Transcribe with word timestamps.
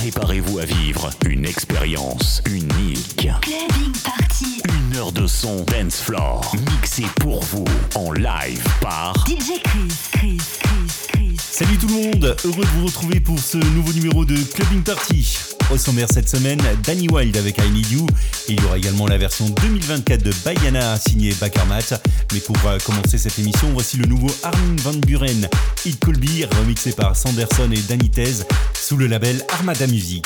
Préparez-vous 0.00 0.58
à 0.58 0.64
vivre 0.64 1.10
une 1.26 1.44
expérience 1.44 2.40
unique. 2.48 3.28
Clubbing 3.42 3.92
Party. 4.02 4.62
Une 4.72 4.96
heure 4.96 5.12
de 5.12 5.26
son 5.26 5.62
dance 5.64 6.00
floor 6.00 6.56
mixé 6.72 7.04
pour 7.16 7.42
vous 7.42 7.66
en 7.94 8.10
live 8.12 8.64
par 8.80 9.12
DJ 9.28 9.60
Chris. 9.62 9.92
Chris. 10.10 10.38
Chris. 10.62 11.06
Chris. 11.12 11.36
Salut 11.38 11.76
tout 11.76 11.88
le 11.88 11.92
monde, 11.92 12.34
heureux 12.46 12.64
de 12.64 12.78
vous 12.78 12.86
retrouver 12.86 13.20
pour 13.20 13.38
ce 13.38 13.58
nouveau 13.58 13.92
numéro 13.92 14.24
de 14.24 14.36
Clubbing 14.54 14.82
Party. 14.82 15.49
Au 15.72 15.76
cette 15.76 16.28
semaine, 16.28 16.60
Danny 16.82 17.06
Wild 17.08 17.36
avec 17.36 17.58
I 17.58 17.70
Need 17.70 17.90
You. 17.92 18.06
Il 18.48 18.60
y 18.60 18.64
aura 18.64 18.76
également 18.76 19.06
la 19.06 19.18
version 19.18 19.48
2024 19.62 20.20
de 20.20 20.32
Bayana 20.44 20.98
signée 20.98 21.32
Bakermat. 21.40 22.00
Mais 22.32 22.40
pour 22.40 22.56
euh, 22.66 22.78
commencer 22.84 23.18
cette 23.18 23.38
émission, 23.38 23.68
voici 23.72 23.96
le 23.96 24.06
nouveau 24.06 24.30
Armin 24.42 24.76
Van 24.82 24.94
Buren, 24.94 25.48
It 25.84 26.00
Could 26.00 26.18
Be, 26.18 26.44
remixé 26.58 26.90
par 26.90 27.14
Sanderson 27.14 27.70
et 27.70 27.80
Danny 27.88 28.10
Tez 28.10 28.44
sous 28.74 28.96
le 28.96 29.06
label 29.06 29.44
Armada 29.52 29.86
Music. 29.86 30.24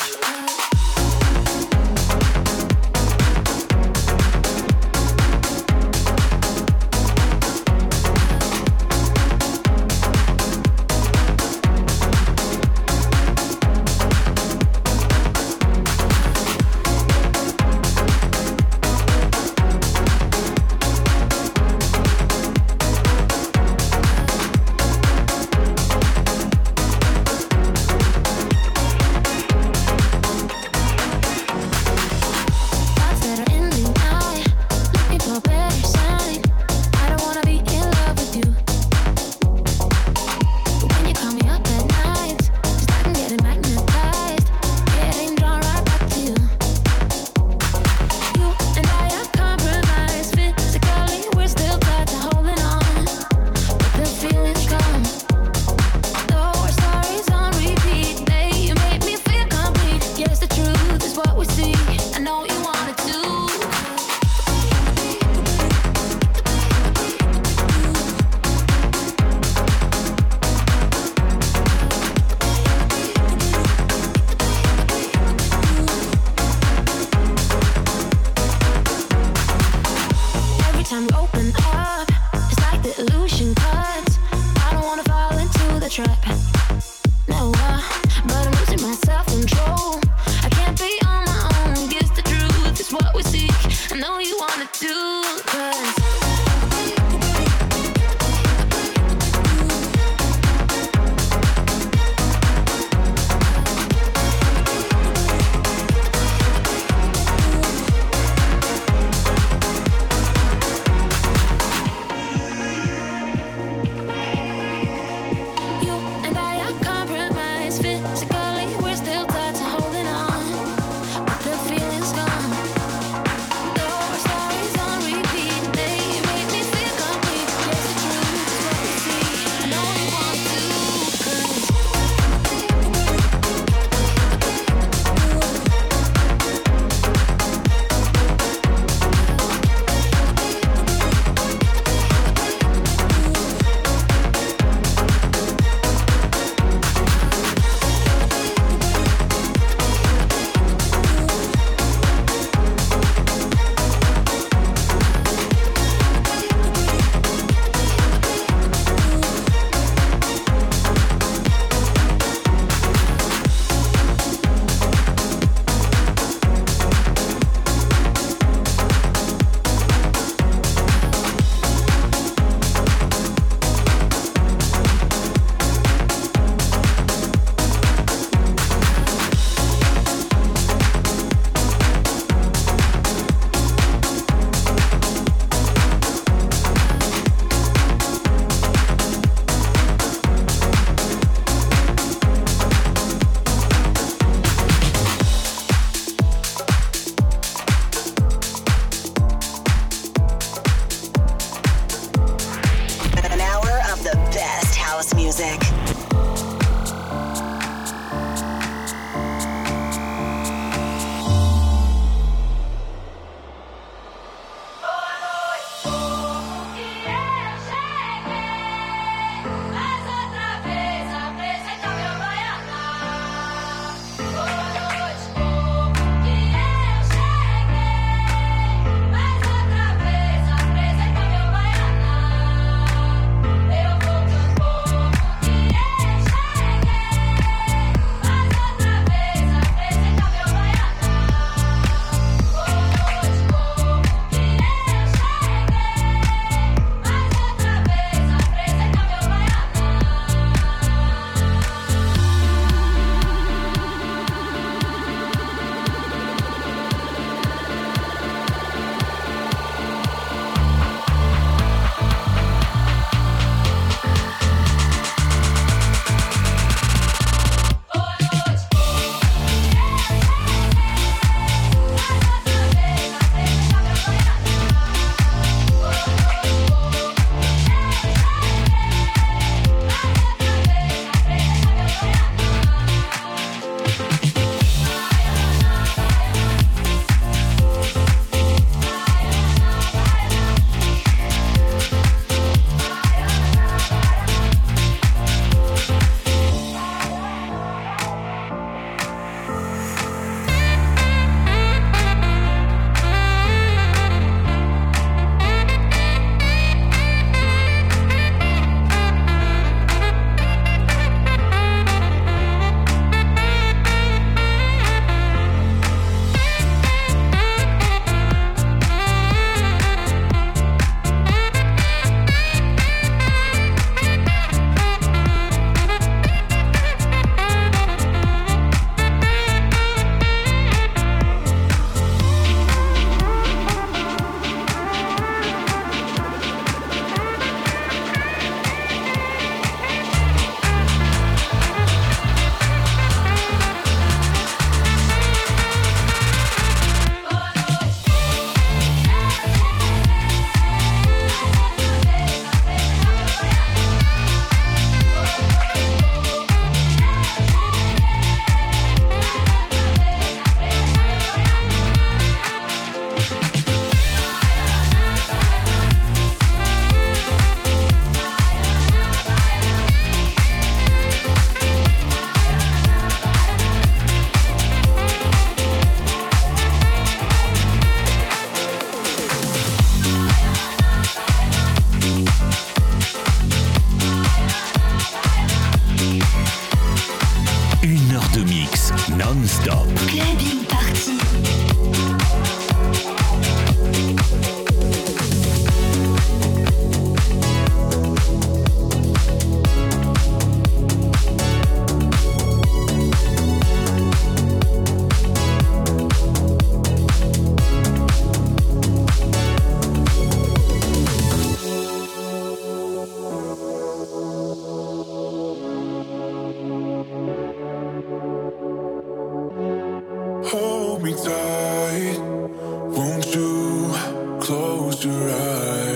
Hold 420.51 421.03
me 421.03 421.15
tight, 421.15 422.19
won't 422.19 423.35
you 423.35 423.95
close 424.41 425.05
your 425.05 425.31
eyes? 425.31 425.94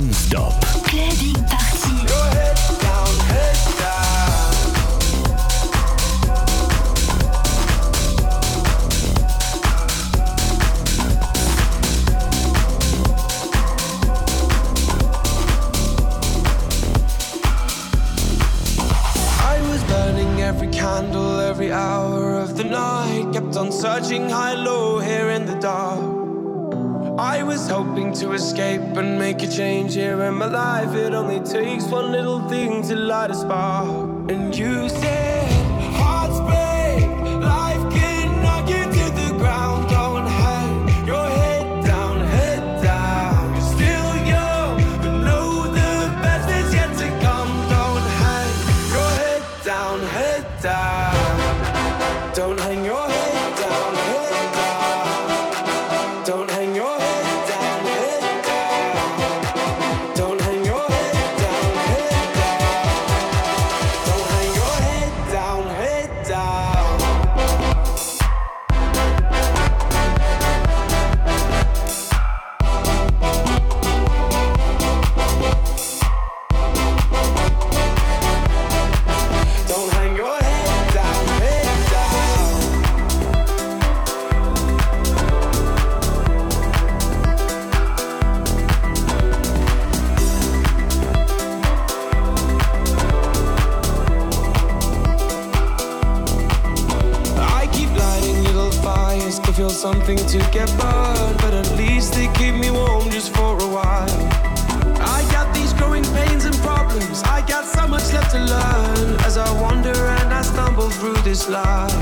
non-stop 0.00 0.69
my 30.40 30.46
life, 30.46 30.94
it 30.94 31.12
only 31.12 31.38
takes 31.40 31.84
one 31.84 32.12
little 32.12 32.40
thing 32.48 32.82
to 32.82 32.96
light 32.96 33.30
a 33.30 33.34
spark. 33.34 34.30
And 34.30 34.56
you 34.56 34.88
this 111.30 111.48
life. 111.48 111.94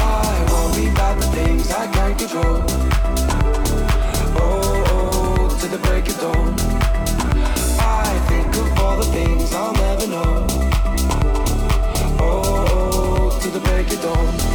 I 0.00 0.44
worry 0.50 0.90
about 0.90 1.20
the 1.20 1.26
things 1.36 1.70
I 1.70 1.86
can't 1.86 2.18
control. 2.18 2.64
Oh, 4.42 4.82
oh, 4.90 5.58
to 5.60 5.66
the 5.68 5.78
break 5.86 6.08
of 6.08 6.18
dawn. 6.18 6.54
I 7.78 8.08
think 8.28 8.48
of 8.56 8.78
all 8.80 8.96
the 8.96 9.04
things 9.04 9.54
I'll 9.54 9.72
never 9.72 10.08
know. 10.08 10.46
Oh, 12.18 12.66
oh, 12.72 13.38
to 13.40 13.48
the 13.50 13.60
break 13.60 13.86
of 13.92 14.02
dawn. 14.02 14.47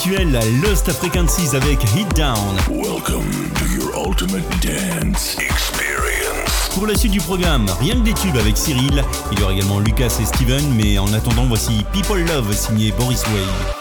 habituel, 0.00 0.38
Lost 0.62 0.90
Frequencies 0.92 1.54
avec 1.54 1.82
Hit 1.94 2.08
Down. 2.16 2.56
Welcome 2.70 3.30
to 3.54 3.66
your 3.66 3.94
ultimate 3.96 4.44
dance 4.62 5.36
experience. 5.38 6.70
Pour 6.74 6.86
la 6.86 6.94
suite 6.94 7.12
du 7.12 7.20
programme, 7.20 7.66
rien 7.80 7.94
que 7.94 8.04
des 8.04 8.14
tubes 8.14 8.36
avec 8.36 8.56
Cyril. 8.56 9.04
Il 9.32 9.38
y 9.38 9.42
aura 9.42 9.52
également 9.52 9.78
Lucas 9.80 10.16
et 10.20 10.24
Steven, 10.24 10.62
mais 10.74 10.98
en 10.98 11.12
attendant, 11.12 11.44
voici 11.46 11.84
People 11.92 12.24
Love 12.24 12.54
signé 12.54 12.92
Boris 12.92 13.22
Way. 13.26 13.79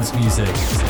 music. 0.00 0.89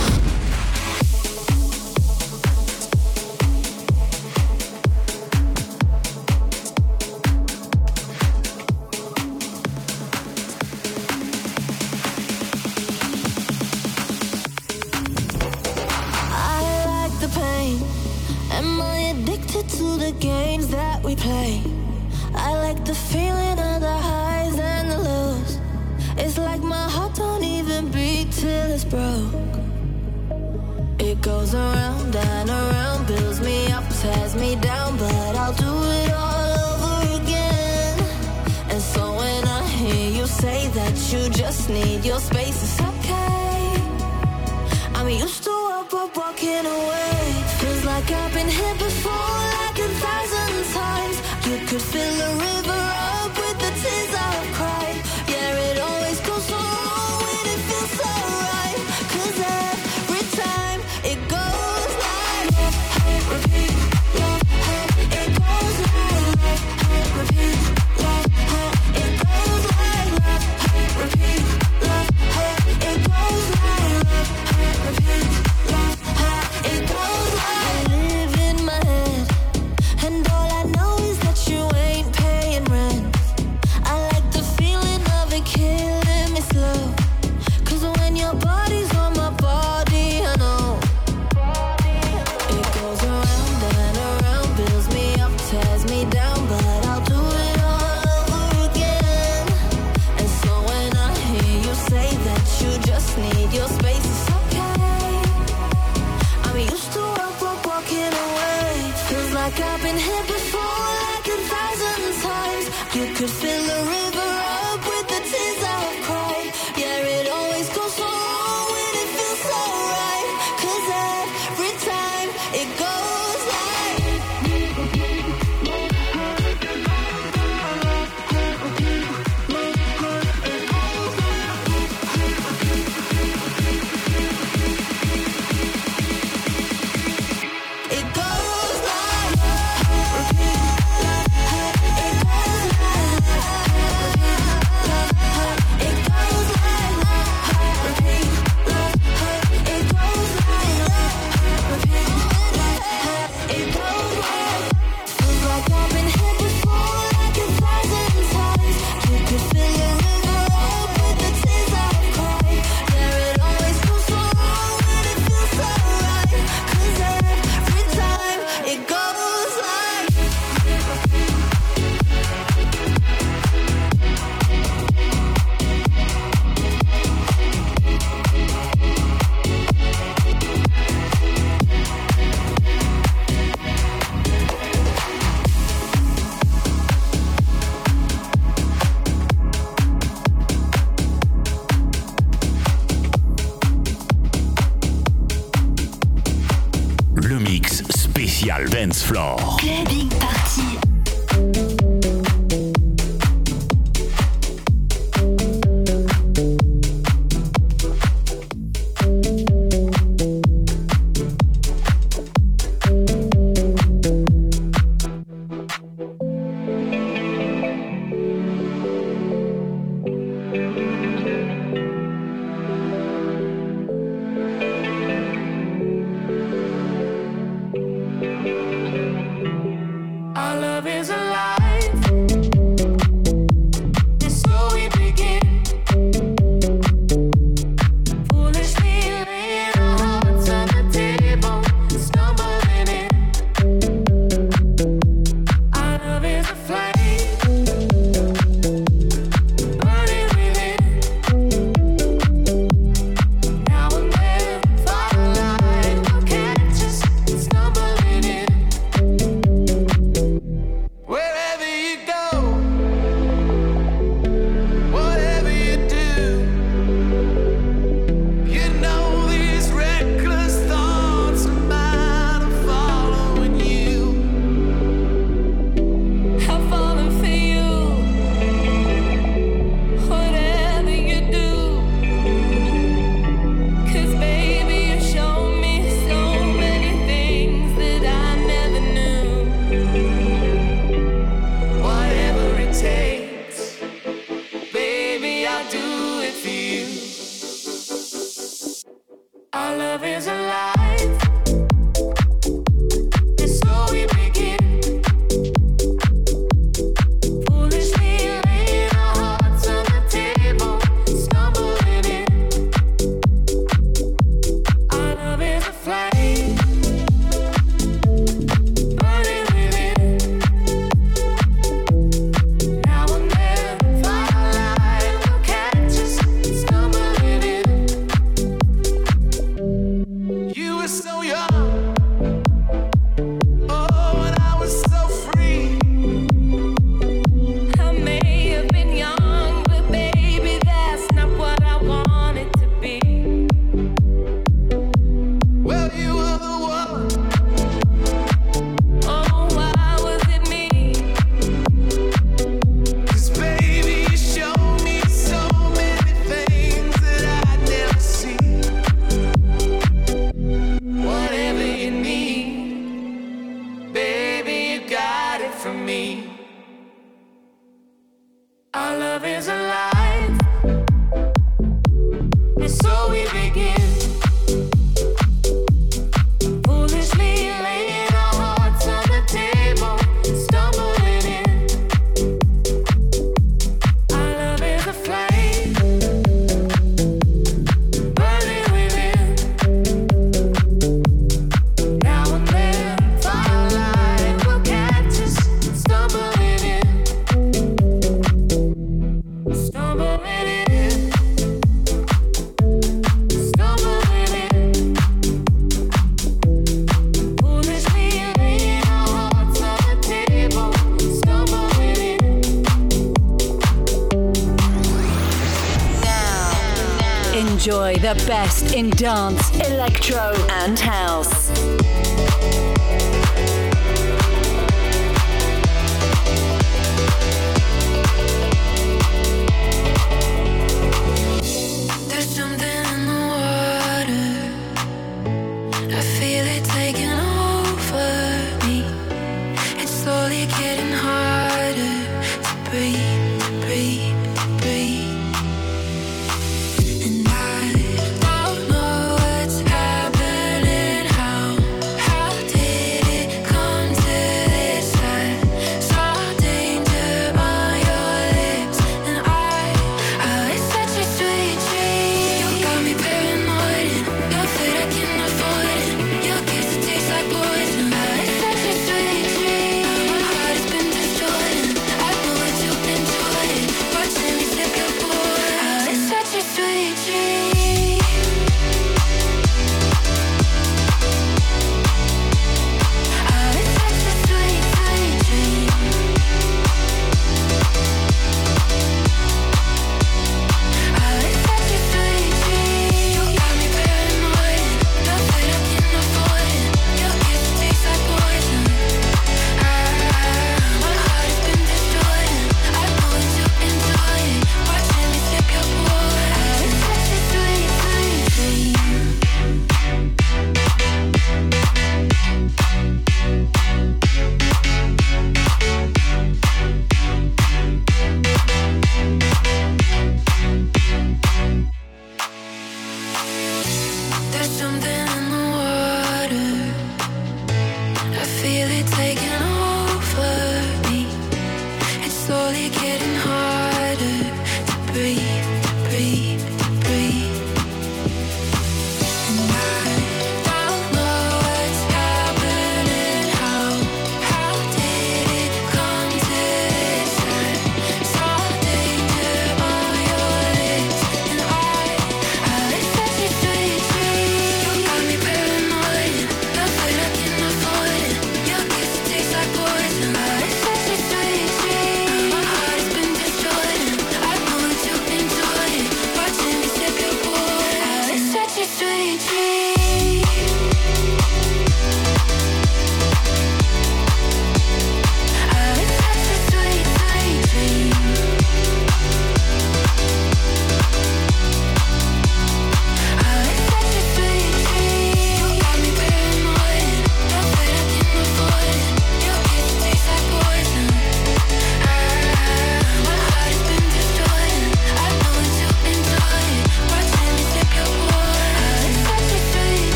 In 418.80 418.88
dance, 418.96 419.50
electro, 419.68 420.32
and 420.48 420.78
house. 420.78 421.39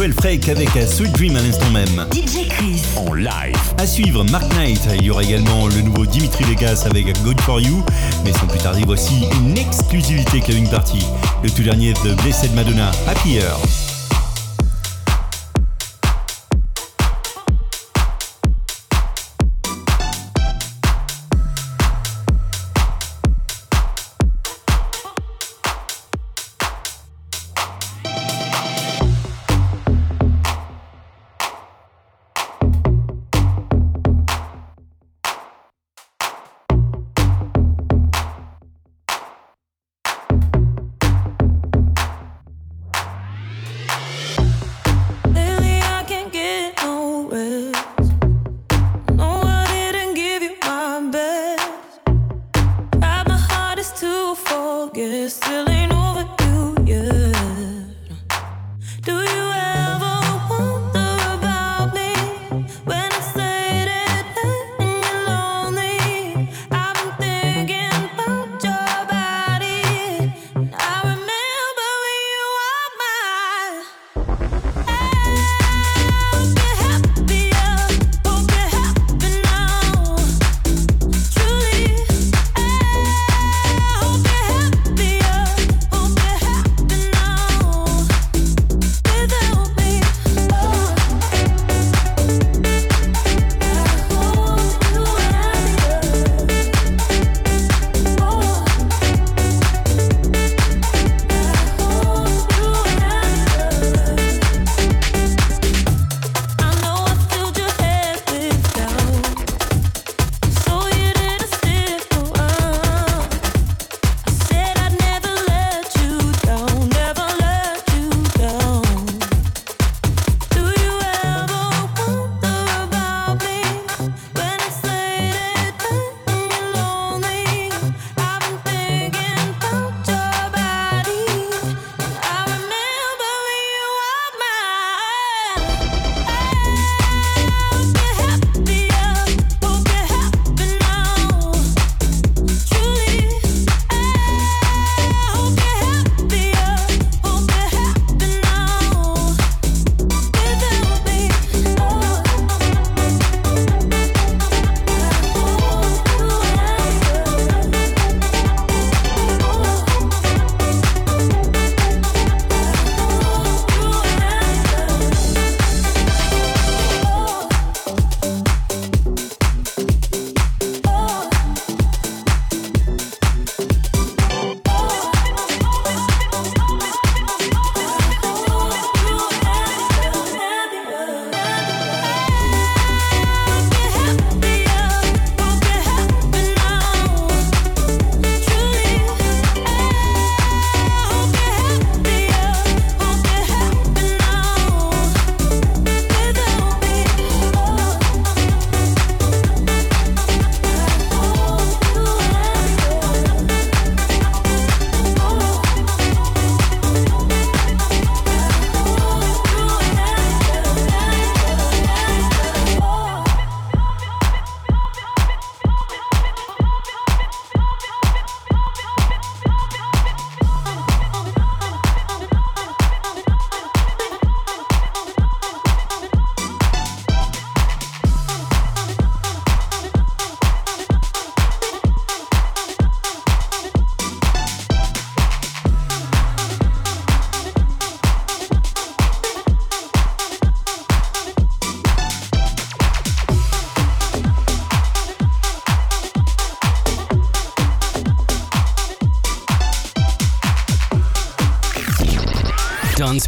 Joel 0.00 0.14
Freak 0.14 0.48
avec 0.48 0.70
Sweet 0.88 1.12
Dream 1.12 1.36
à 1.36 1.42
l'instant 1.42 1.68
même. 1.72 2.06
DJ 2.10 2.48
Chris. 2.48 2.80
En 2.96 3.12
live. 3.12 3.54
À 3.76 3.86
suivre, 3.86 4.24
Mark 4.24 4.50
Knight. 4.54 4.80
Il 4.94 5.04
y 5.04 5.10
aura 5.10 5.22
également 5.22 5.68
le 5.68 5.82
nouveau 5.82 6.06
Dimitri 6.06 6.42
Vegas 6.44 6.84
avec 6.86 7.04
Good 7.22 7.38
For 7.42 7.60
You. 7.60 7.84
Mais 8.24 8.32
sans 8.32 8.46
plus 8.46 8.60
tarder, 8.60 8.84
voici 8.86 9.26
une 9.34 9.58
exclusivité 9.58 10.40
Clubbing 10.40 10.70
Party. 10.70 11.04
Le 11.42 11.50
tout 11.50 11.62
dernier 11.62 11.92
de 11.92 12.14
Blessed 12.22 12.54
Madonna, 12.54 12.90
Happier. 13.06 13.40
dance 13.40 13.79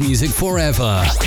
music 0.02 0.30
forever. 0.32 1.21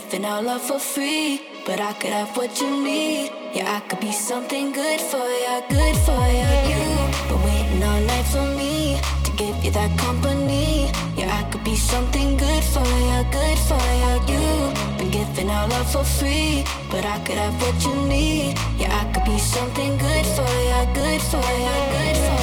Giving 0.00 0.24
our 0.24 0.42
love 0.42 0.60
for 0.60 0.80
free, 0.80 1.40
but 1.64 1.78
I 1.78 1.92
could 1.92 2.10
have 2.10 2.36
what 2.36 2.60
you 2.60 2.68
need. 2.82 3.30
Yeah, 3.54 3.76
I 3.76 3.80
could 3.88 4.00
be 4.00 4.10
something 4.10 4.72
good 4.72 5.00
for 5.00 5.26
you, 5.44 5.56
good 5.68 5.96
for 6.06 6.24
you. 6.38 6.50
You've 6.70 7.28
been 7.28 7.40
waiting 7.46 7.82
all 7.88 8.00
night 8.10 8.26
for 8.34 8.46
me 8.58 8.98
to 9.24 9.30
give 9.36 9.56
you 9.64 9.70
that 9.70 9.96
company. 9.96 10.90
Yeah, 11.16 11.38
I 11.38 11.48
could 11.48 11.62
be 11.62 11.76
something 11.76 12.36
good 12.36 12.64
for 12.74 12.88
you, 13.08 13.18
good 13.38 13.58
for 13.68 13.86
you. 14.02 14.10
You've 14.30 14.98
been 14.98 15.10
giving 15.12 15.48
our 15.48 15.68
love 15.68 15.88
for 15.92 16.02
free, 16.02 16.64
but 16.90 17.04
I 17.04 17.20
could 17.24 17.38
have 17.44 17.54
what 17.62 17.76
you 17.86 17.94
need. 18.08 18.58
Yeah, 18.76 19.00
I 19.00 19.04
could 19.12 19.26
be 19.32 19.38
something 19.38 19.92
good 20.06 20.26
for 20.36 20.50
you, 20.70 20.80
good 21.00 21.22
for 21.30 21.46
you, 21.64 21.76
good 21.94 22.16
for 22.24 22.30
you, 22.30 22.33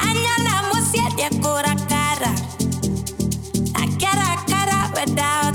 Anyala 0.00 0.54
mo 0.68 0.78
siete 0.90 1.24
akora 1.28 1.74
kara. 1.90 2.32
Akara 3.82 4.30
kara 4.48 4.80
wedawa 4.96 5.52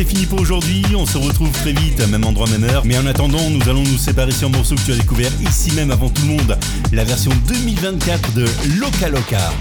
c'est 0.00 0.06
fini 0.06 0.24
pour 0.24 0.40
aujourd'hui. 0.40 0.82
On 0.96 1.04
se 1.04 1.18
retrouve 1.18 1.50
très 1.52 1.72
vite, 1.72 2.00
même 2.08 2.24
endroit, 2.24 2.48
même 2.48 2.64
heure. 2.64 2.86
Mais 2.86 2.96
en 2.96 3.04
attendant, 3.04 3.50
nous 3.50 3.68
allons 3.68 3.82
nous 3.82 3.98
séparer 3.98 4.30
sur 4.30 4.48
un 4.48 4.50
morceau 4.50 4.74
que 4.74 4.80
tu 4.80 4.92
as 4.92 4.96
découvert 4.96 5.30
ici 5.42 5.72
même 5.72 5.90
avant 5.90 6.08
tout 6.08 6.22
le 6.22 6.28
monde. 6.28 6.58
La 6.92 7.04
version 7.04 7.30
2024 7.46 8.32
de 8.32 8.46
Loca 8.78 9.10
Loca. 9.10 9.52